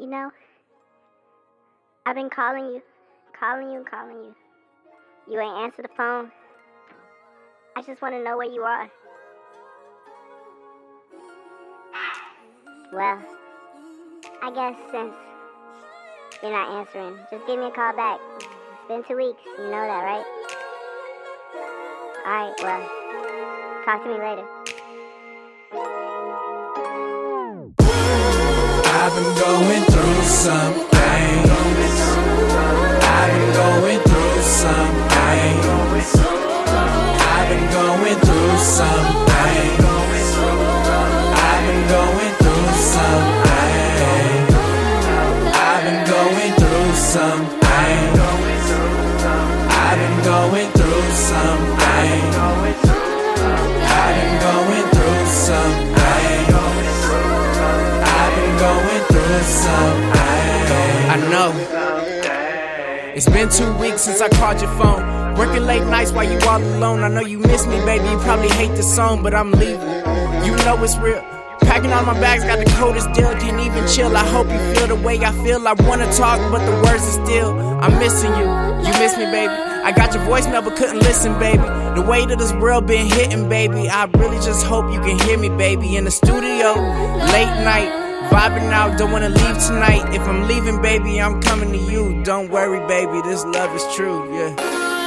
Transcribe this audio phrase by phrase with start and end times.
[0.00, 0.30] You know,
[2.06, 2.82] I've been calling you,
[3.38, 4.34] calling you, and calling you.
[5.30, 6.32] You ain't answer the phone.
[7.76, 8.90] I just want to know where you are.
[12.94, 13.22] Well,
[14.42, 15.12] I guess since
[16.42, 18.20] you're not answering, just give me a call back.
[18.38, 19.42] It's been two weeks.
[19.58, 20.24] You know that, right?
[22.24, 24.59] Alright, well, talk to me later.
[29.12, 31.50] I've been going through some things.
[33.02, 36.14] I've been going through some things.
[37.18, 39.82] I've been going through some things.
[41.42, 44.54] I've been going through some things.
[45.58, 48.14] I've been going through some things.
[49.74, 52.38] I've been going through some things.
[53.90, 56.54] I've been going through some things.
[58.22, 58.89] I've been going
[59.42, 61.52] I know.
[63.14, 65.34] It's been two weeks since I called your phone.
[65.34, 67.02] Working late nights while you all alone.
[67.02, 68.04] I know you miss me, baby.
[68.04, 69.88] You probably hate the song, but I'm leaving.
[70.44, 71.24] You know it's real.
[71.60, 73.32] Packing all my bags, got the coldest deal.
[73.38, 74.14] Can't even chill.
[74.14, 75.66] I hope you feel the way I feel.
[75.66, 77.58] I wanna talk, but the words are still.
[77.80, 78.44] I'm missing you.
[78.44, 79.52] You miss me, baby.
[79.52, 81.62] I got your voicemail, but couldn't listen, baby.
[81.94, 83.88] The weight of this world been hitting, baby.
[83.88, 85.96] I really just hope you can hear me, baby.
[85.96, 86.74] In the studio,
[87.32, 87.99] late night.
[88.30, 90.04] Vibing out, don't wanna leave tonight.
[90.14, 92.22] If I'm leaving, baby, I'm coming to you.
[92.22, 94.99] Don't worry, baby, this love is true, yeah.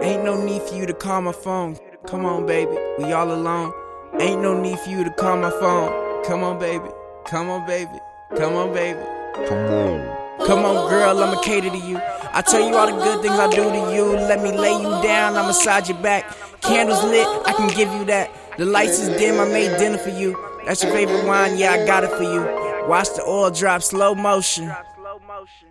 [0.00, 1.76] Ain't no need for you to call my phone.
[2.06, 3.72] Come on, baby, we all alone.
[4.20, 6.22] Ain't no need for you to call my phone.
[6.24, 6.88] Come on, baby,
[7.26, 7.98] come on, baby,
[8.36, 9.00] come on, baby.
[9.34, 10.22] Come on.
[10.46, 11.98] Come on, girl, I'ma cater to you.
[12.32, 14.04] I tell you all the good things I do to you.
[14.12, 16.24] Let me lay you down, I massage your back.
[16.62, 18.30] Candles lit, I can give you that.
[18.56, 20.38] The lights is dim, I made dinner for you.
[20.64, 22.42] That's your favorite wine, yeah, I got it for you.
[22.88, 24.72] Watch the oil drop, slow motion.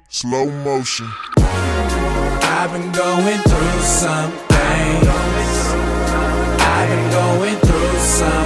[0.10, 1.08] Slow motion.
[1.38, 4.48] I've been going through something.
[6.60, 8.41] I've been going through something.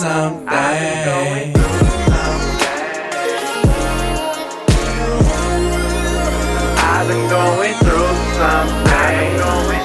[0.00, 0.48] Something.
[6.88, 9.79] I've been going through something.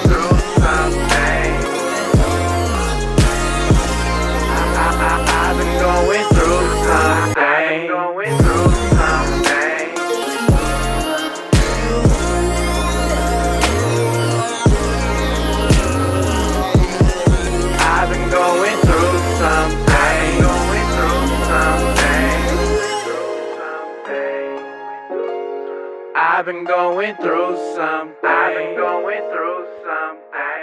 [26.35, 28.18] I've been going through something.
[28.25, 30.54] I've been going through something.